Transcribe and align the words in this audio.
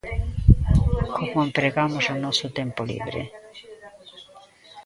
Como 1.15 1.37
empregamos 1.47 2.05
o 2.13 2.15
noso 2.23 2.47
tempo 2.59 2.81
libre? 2.91 3.21